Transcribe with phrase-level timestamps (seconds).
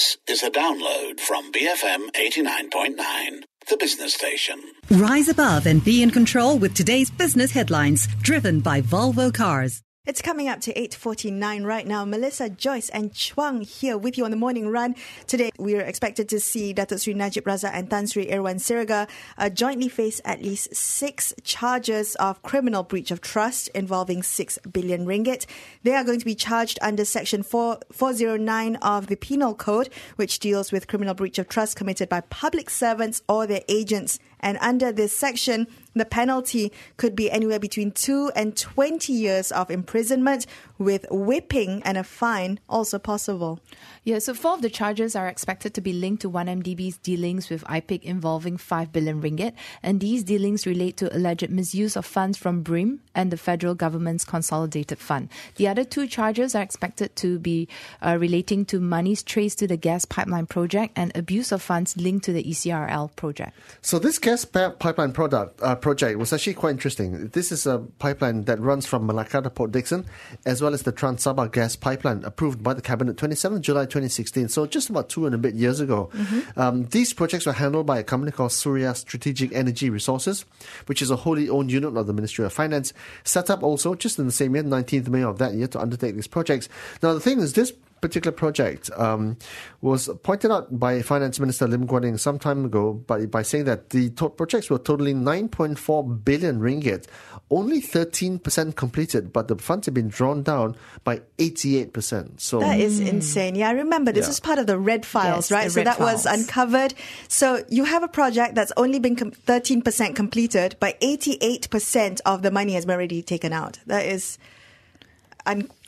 [0.00, 4.58] This is a download from BFM 89.9, the business station.
[4.90, 9.82] Rise above and be in control with today's business headlines, driven by Volvo Cars.
[10.06, 12.06] It's coming up to 8.49 right now.
[12.06, 14.94] Melissa, Joyce and Chuang here with you on the morning run.
[15.26, 19.10] Today, we are expected to see Datuk Sri Najib Razak and Tan Sri Irwan Serigar
[19.36, 25.04] uh, jointly face at least six charges of criminal breach of trust involving 6 billion
[25.04, 25.44] ringgit.
[25.82, 30.38] They are going to be charged under Section 4, 409 of the Penal Code, which
[30.38, 34.18] deals with criminal breach of trust committed by public servants or their agents.
[34.40, 39.70] And under this section, the penalty could be anywhere between 2 and 20 years of
[39.70, 40.46] imprisonment,
[40.80, 43.60] with whipping and a fine also possible.
[44.02, 47.62] Yeah, so four of the charges are expected to be linked to 1MDB's dealings with
[47.64, 52.62] IPIC involving 5 billion ringgit, and these dealings relate to alleged misuse of funds from
[52.62, 55.28] BRIM and the federal government's consolidated fund.
[55.56, 57.68] The other two charges are expected to be
[58.00, 62.24] uh, relating to monies traced to the gas pipeline project and abuse of funds linked
[62.24, 63.54] to the ECRL project.
[63.82, 67.28] So this gas pipeline product uh, project was actually quite interesting.
[67.28, 70.06] This is a pipeline that runs from Malacca to Port Dickson,
[70.46, 74.48] as well as the Trans Sabah gas pipeline approved by the cabinet 27 July 2016.
[74.48, 76.10] So just about two and a bit years ago.
[76.12, 76.60] Mm-hmm.
[76.60, 80.44] Um, these projects were handled by a company called Suria Strategic Energy Resources,
[80.86, 82.92] which is a wholly owned unit of the Ministry of Finance,
[83.24, 86.14] set up also just in the same year, 19th May of that year, to undertake
[86.14, 86.68] these projects.
[87.02, 89.36] Now the thing is, this particular project um,
[89.80, 93.64] was pointed out by Finance Minister Lim Guan Eng some time ago by, by saying
[93.64, 97.06] that the to- projects were totaling 9.4 billion ringgit,
[97.50, 102.40] only 13% completed, but the funds have been drawn down by 88%.
[102.40, 103.54] So That is insane.
[103.54, 104.28] Yeah, I remember this Yeah.
[104.28, 105.70] was part of the red files, Yes, right?
[105.70, 106.94] So red that was uncovered.
[107.28, 112.50] So you have a project that's only been com- 13% completed, but 88% of the
[112.50, 113.78] money has been already taken out.
[113.86, 114.38] That is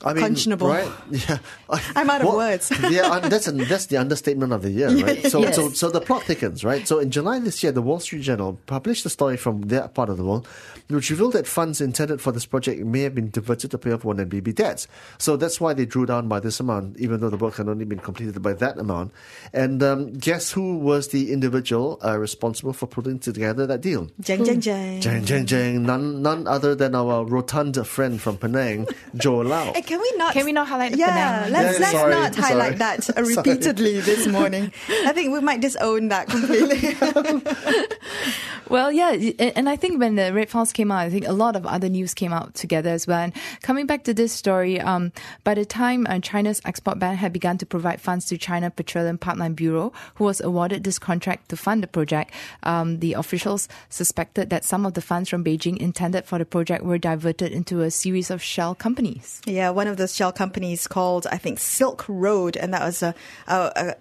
[0.05, 0.69] I mean, unconscionable.
[0.69, 0.91] right?
[1.11, 1.39] Yeah,
[1.97, 2.73] I'm out of words.
[2.91, 5.25] yeah, that's that's the understatement of the year, right?
[5.31, 5.57] So, Yes.
[5.57, 6.87] so, so the plot thickens, right?
[6.87, 10.09] So, in July this year, the Wall Street Journal published a story from their part
[10.11, 10.47] of the world,
[10.89, 14.03] which revealed that funds intended for this project may have been diverted to pay off
[14.03, 14.89] 1MDB debts.
[15.19, 17.85] So that's why they drew down by this amount, even though the work had only
[17.85, 19.13] been completed by that amount.
[19.53, 24.09] And um, guess who was the individual uh, responsible for putting together that deal?
[24.21, 25.01] Jeng, jeng, jeng.
[25.01, 25.83] Jang, jang, jang.
[25.85, 29.73] None, none other than our rotund friend from Penang, Jho Low.
[29.93, 30.33] Hey, can we not?
[30.33, 31.53] Can we not highlight the Yeah, Penang?
[31.53, 32.97] let's Yeah, let's sorry, not highlight sorry.
[33.05, 34.73] that uh, repeatedly this morning.
[34.89, 36.97] I think we might disown that completely.
[38.73, 41.57] Well, yeah, and I think when the Red Files came out, I think a lot
[41.57, 43.19] of other news came out together as well.
[43.19, 45.13] And coming back to this story, um,
[45.45, 49.19] by the time uh, China's Exim Bank had begun to provide funds to China Petroleum
[49.19, 54.49] Pipeline Bureau, who was awarded this contract to fund the project, um, the officials suspected
[54.49, 57.91] that some of the funds from Beijing intended for the project were diverted into a
[57.91, 59.43] series of shell companies.
[59.45, 63.13] Yeah, one of those shell companies called, I think, Silk Road, and that was uh,
[63.47, 63.93] uh,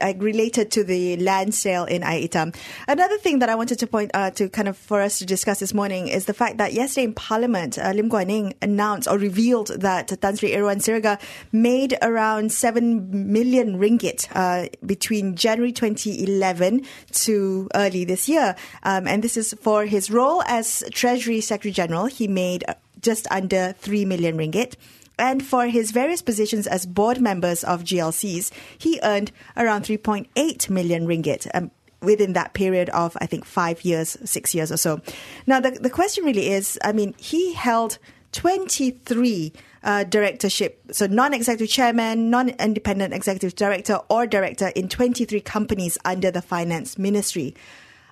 [0.00, 2.56] uh, related to the land sale in Aitam.
[2.88, 5.60] Another thing that I wanted to point uh, to kind of for us to discuss
[5.60, 9.18] this morning is the fact that yesterday in Parliament, uh, Lim Guan Eng announced or
[9.18, 11.20] revealed that Tan Sri Irwan Serigar
[11.52, 18.54] made around 7 million ringgit uh, between January 2011 to early this year.
[18.82, 22.06] Um, and this is for his role as Treasury Secretary General.
[22.06, 24.74] He made uh, just under 3 million ringgit.
[25.18, 31.06] And for his various positions as board members of GLCs, he earned around 3.8 million
[31.08, 31.48] ringgit.
[31.52, 35.00] Um, Within that period of, I think, five years, six years or so.
[35.46, 37.98] Now, the, the question really is I mean, he held
[38.32, 46.30] 23 uh, directorship, so non-executive chairman, non-independent executive director, or director in 23 companies under
[46.30, 47.54] the finance ministry.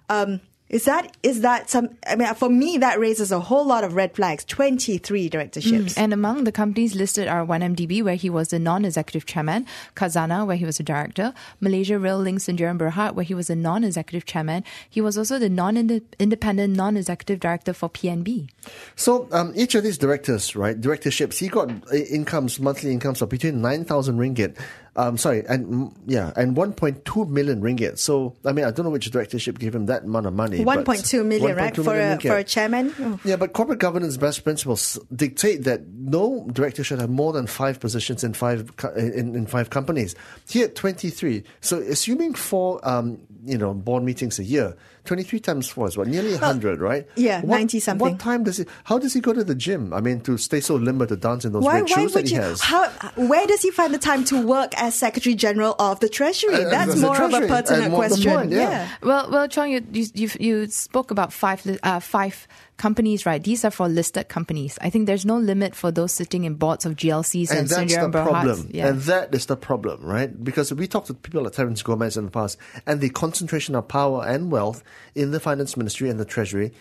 [0.08, 1.90] Um, is that is that some?
[2.06, 4.44] I mean, for me, that raises a whole lot of red flags.
[4.44, 5.96] 23 directorships.
[5.96, 10.56] And among the companies listed are 1MDB, where he was the non-executive chairman, Khazanah, where
[10.56, 14.26] he was a director, Malaysia Rail Links and Jerem Berhad, where he was a non-executive
[14.26, 14.64] chairman.
[14.90, 18.48] He was also the non-independent non-executive director for PNB.
[18.96, 23.28] So um, each of these directors, right, directorships, he got uh, incomes, monthly incomes of
[23.28, 24.56] between nine thousand ringgit,
[24.96, 27.98] um, sorry, and yeah, and one point two million ringgit.
[27.98, 30.64] So I mean, I don't know which directorship gave him that amount of money.
[30.64, 32.28] but 1.2 million, right, 1.2 for million a ringgit.
[32.28, 32.94] for a chairman.
[32.98, 33.20] Oh.
[33.24, 37.78] Yeah, but corporate governance best principles dictate that no director should have more than five
[37.78, 40.14] positions in five in, in five companies.
[40.48, 41.44] He had twenty three.
[41.60, 44.76] So assuming four, um, you know, board meetings a year,
[45.06, 47.06] twenty three times four is what nearly hundred, right?
[47.16, 48.10] yeah, What- 90 something.
[48.10, 48.66] What time does he?
[48.84, 49.92] How does he go to the gym?
[49.94, 52.18] I mean, to stay so limber to dance in those Why, red why shoes that
[52.24, 52.40] would he you?
[52.42, 52.60] has.
[52.60, 56.54] How, where does he find the time to work as Secretary General of the Treasury?
[56.54, 58.32] Uh, That's that's the more of a pertinent And more the question.
[58.34, 58.88] point, yeah.
[59.02, 63.42] Well, well, Chong, you, you you you spoke about five uh, five companies, right?
[63.42, 64.78] These are for listed companies.
[64.80, 67.94] I think there's no limit for those sitting in boards of GLCs and, and that's
[67.94, 68.30] Sendirian Berhad's.
[68.30, 68.70] problem.
[68.72, 68.88] Yeah.
[68.88, 70.42] And that is the problem, right?
[70.44, 73.88] Because we talked to people like Terence Gomez in the past, and the concentration of
[73.88, 74.82] power and wealth
[75.14, 76.72] in the finance ministry and the treasury.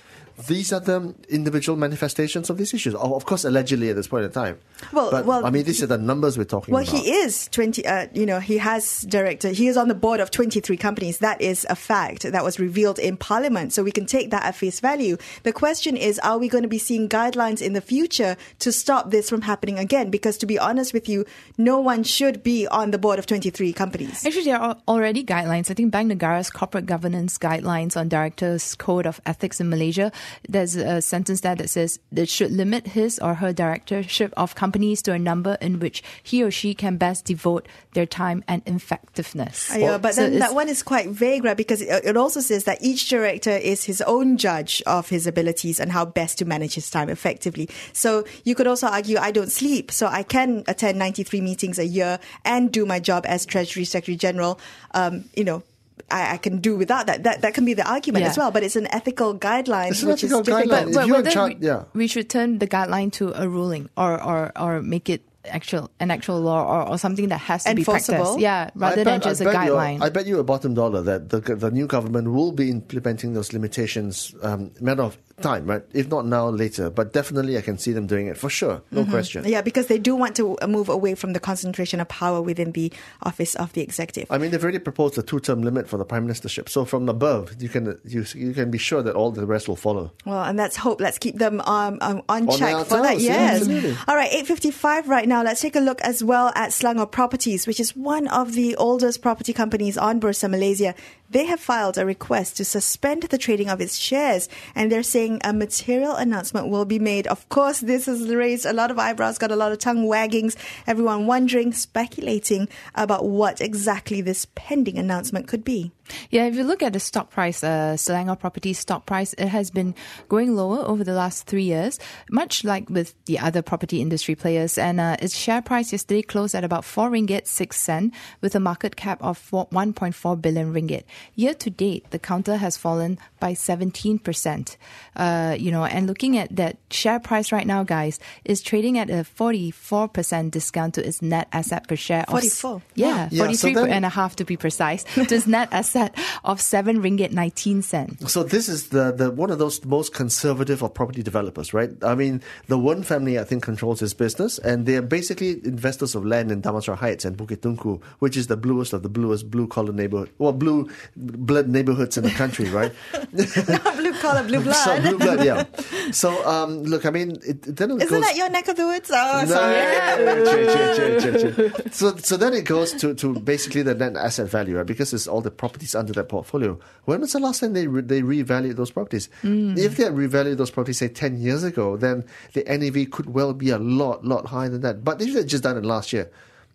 [0.50, 2.94] These are the individual manifestations of these issues.
[2.94, 4.58] Of of course, allegedly at this point in time.
[4.92, 6.94] Well- but, well- I mean, these are the numbers we're talking Well, about.
[6.94, 10.32] he is 20, uh, you know, he has directed, he is on the board of
[10.32, 11.20] 23 companies.
[11.20, 13.72] That is a fact that was revealed in Parliament.
[13.72, 15.16] So we can take that at face value.
[15.44, 19.12] The question is, are we going to be seeing guidelines in the future to stop
[19.12, 20.10] this from happening again?
[20.10, 21.26] Because to be honest with you,
[21.58, 24.26] no one should be on the board of 23 companies.
[24.26, 25.70] Actually, there are already guidelines.
[25.70, 30.12] I think Bank Negara's corporate governance guidelines on directors' code of ethics in Malaysia.
[30.50, 35.04] There's a sentence there that says that should limit his or her directorship of companies
[35.04, 39.72] to a number in which he or she can best devote their time and effectiveness.
[39.72, 41.58] Uh, Yeah, but So that one is quite vague, right?
[41.58, 45.75] Because it, it also says that each director is his own judge of his abilities
[45.80, 47.70] and how best to manage his time effectively.
[47.94, 51.86] So you could also argue, I don't sleep, so I can attend 93 meetings a
[51.86, 54.60] year and do my job as Treasury Secretary General.
[54.94, 55.64] Um, you know.
[56.12, 57.24] I, I can do without that.
[57.24, 58.30] That that can be the argument Yeah.
[58.30, 60.70] as well, but it's an ethical guideline, It's an which ethical is guideline.
[60.70, 61.84] but, If but, you're but in we, yeah.
[61.94, 66.12] we should turn the guideline to a ruling or, or, or make it actual an
[66.12, 68.18] actual law or, or something that has to be Enforceable?
[68.18, 68.40] practiced.
[68.40, 70.02] Yeah, I rather than bet- I just a you- guideline.
[70.02, 73.54] I bet you a bottom dollar that the, the new government will be implementing those
[73.54, 75.84] limitations um, matter of time, right?
[75.94, 76.90] If not now, later.
[76.90, 79.44] But definitely, I can see them doing it for sure, no question.
[79.46, 82.72] Yeah, because they do want to uh, move away from the concentration of power within
[82.72, 82.92] the
[83.24, 84.32] office of the executive.
[84.32, 86.70] I mean, they've already proposed a two-term limit for the prime ministership.
[86.70, 89.76] So from above, you can you, you can be sure that all the rest will
[89.76, 90.12] follow.
[90.26, 91.02] Well, and let's hope.
[91.02, 93.14] Let's keep them um, um, on On check for that.
[93.16, 93.58] toes, yeah, Yes.
[93.62, 93.98] absolutely.
[94.08, 95.35] All right, eight fifty-five right now.
[95.36, 98.74] Now, let's take a look as well at Selangor Properties, which is one of the
[98.78, 100.96] oldest property companies on Bursa Malaysia.
[101.30, 105.42] They have filed a request to suspend the trading of its shares, and they're saying
[105.44, 107.28] a material announcement will be made.
[107.28, 110.56] Of course, this has raised a lot of eyebrows, got a lot of tongue waggings.
[110.86, 115.92] Everyone wondering, speculating about what exactly this pending announcement could be.
[116.30, 119.72] Yeah, if you look at the stock price, uh, Selangor Properties stock price, it has
[119.72, 119.96] been
[120.30, 122.00] going lower over the last three years,
[122.30, 124.78] much like with the other property industry players.
[124.78, 128.60] And uh, its share price yesterday closed at about 4 ringgit 6 cent with a
[128.60, 131.04] market cap of 4, 1.4 billion ringgit.
[131.36, 134.78] Year to date, the counter has fallen by 17%.
[135.16, 139.10] Uh, you know, and looking at that share price right now, guys, is trading at
[139.10, 142.26] a 44% discount to its net asset per share.
[142.28, 142.82] of s- 44?
[142.96, 145.04] Yeah, Yeah, so then- and a half to be precise.
[145.16, 148.30] to its net asset of 7 ringgit 19 cent.
[148.30, 151.92] So this is the, the one of those most conservative of property developers, right?
[152.04, 156.16] I mean, the one family I think controls his business, and they are basically investors
[156.16, 159.50] of land in Damansara Heights and Bukit Tunku, which is the bluest of the bluest
[159.52, 162.92] blue collar neighborhood, well, blue blood neighborhoods in the country, right?
[163.34, 164.76] blue collar, blue blood.
[164.76, 165.66] so blue blood, yeah.
[166.12, 168.22] So um, look, I mean, it, it then it Isn't goes.
[168.22, 169.10] that your neck of the woods?
[169.14, 171.22] Oh, No, sorry.
[171.22, 171.72] chill.
[171.92, 174.86] So, so then it goes to, to basically the net asset value, right?
[174.86, 176.80] Because it's all the properties under that portfolio.
[177.06, 179.30] When was the last time they re- they revalued those properties?
[179.44, 183.54] If they had revalued those properties, say ten years ago, then the NAV could well
[183.54, 185.04] be a lot, lot higher than that.
[185.04, 186.30] But if they had just done it last year,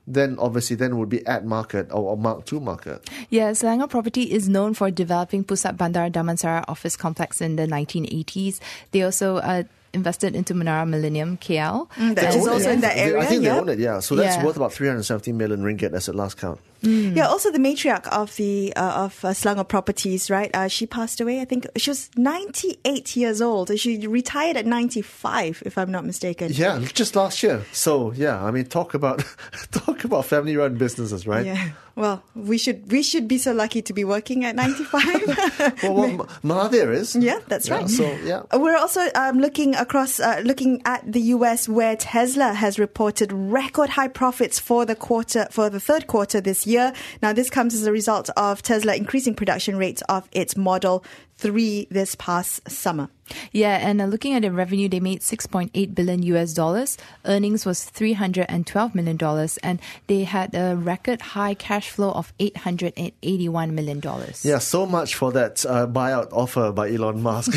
[0.07, 3.09] then obviously then would be at market or, or mark to market.
[3.31, 8.59] Yeah, Selangor Property is known for developing Pusat Bandar Damansara office complex in the 1980s.
[8.93, 9.63] They also uh,
[9.93, 11.89] invested into Menara Millennium KL.
[11.97, 13.21] Mm, that which is is also in that area.
[13.21, 13.55] I think yeah.
[13.55, 14.01] they own it, yeah.
[14.01, 14.45] So that's Yeah.
[14.45, 16.61] worth about 370 million ringgit as at last count.
[16.83, 20.51] Yeah, also the matriarch of the uh, of uh, Selangor Properties, right?
[20.55, 21.41] Uh, she passed away.
[21.41, 23.79] I think she was 98 years old.
[23.79, 26.53] She retired at 95, if I'm not mistaken.
[26.53, 27.65] Yeah, just last year.
[27.73, 29.25] So yeah, I mean, talk about
[29.71, 31.47] talk about family-run businesses, right?
[31.47, 31.71] Yeah.
[31.97, 35.81] Well, we should we should be so lucky to be working at 95.
[35.83, 37.15] Well, well Mahathir is.
[37.15, 37.91] Yeah, that's Yeah, right.
[37.91, 38.43] So yeah.
[38.57, 43.91] We're also um, looking across, uh, looking at the US, where Tesla has reported record
[43.91, 46.70] high profits for the quarter, for the third quarter this year.
[47.23, 51.05] Now, this comes as a result of Tesla increasing production rates of its Model
[51.41, 53.09] 3 this past summer.
[53.53, 56.99] Yeah, and uh, looking at the revenue, they made 6.8 billion US dollars.
[57.25, 63.75] Earnings was 312 million dollars, and they had a record high cash flow of 881
[63.75, 64.45] million dollars.
[64.45, 67.55] Yeah, so much for that uh, buyout offer by Elon Musk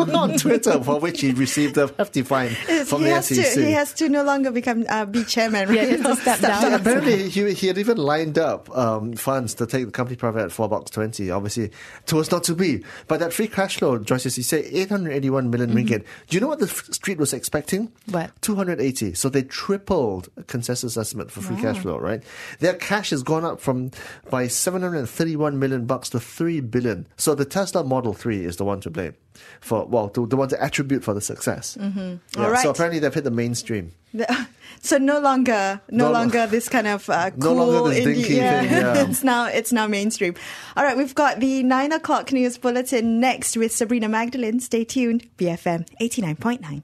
[0.00, 2.50] on Twitter, for which he received a hefty fine
[2.86, 3.54] from he, the has SEC.
[3.54, 5.68] to, he has to no longer become uh, be chairman.
[5.68, 5.76] Right?
[5.76, 6.62] Yeah, he has to step down.
[6.62, 10.44] Yeah, apparently, he, he had even lined up um, funds to take the company private
[10.44, 11.30] at four bucks twenty.
[11.30, 11.70] Obviously,
[12.06, 12.82] it was not to be.
[13.12, 16.06] But that free cash flow, Joyce, as you say, eight hundred eighty-one million ringgit.
[16.28, 17.92] Do you know what the f- street was expecting?
[18.06, 18.30] What?
[18.40, 19.12] Two hundred eighty.
[19.12, 21.98] So they tripled consensus estimate for free cash flow.
[21.98, 22.22] Right?
[22.60, 23.90] Their cash has gone up from
[24.30, 27.06] by seven hundred thirty-one million bucks to three billion.
[27.18, 29.12] So the Tesla Model Three is the one to blame.
[29.60, 31.76] for well, to, the one to attribute for the success.
[31.78, 32.40] Mm-hmm.
[32.40, 32.62] All right.
[32.62, 33.92] So apparently they've hit the mainstream.
[34.14, 34.48] The-
[34.80, 38.14] so no longer, no, No longer this kind of uh, No cool longer this indie.
[38.14, 39.02] dinky thing, yeah.
[39.08, 40.34] it's now it's now mainstream.
[40.76, 44.60] All right, we've got the nine o'clock news bulletin next with Sabrina Magdalene.
[44.60, 45.28] Stay tuned.
[45.36, 46.82] BFM eighty nine point nine.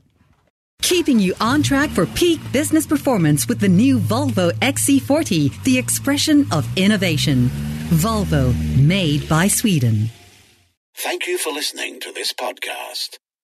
[0.82, 6.47] Keeping you on track for peak business performance with the new Volvo XC40, the expression
[6.52, 7.49] of innovation.
[7.88, 10.11] Volvo, made by Sweden.
[10.94, 13.18] Thank you for listening to this podcast.